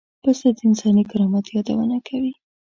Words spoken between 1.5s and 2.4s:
یادونه کوي.